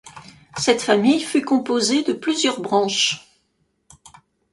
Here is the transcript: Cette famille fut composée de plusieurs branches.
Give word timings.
Cette 0.57 0.81
famille 0.81 1.19
fut 1.19 1.43
composée 1.43 2.01
de 2.01 2.13
plusieurs 2.13 2.59
branches. 2.59 3.29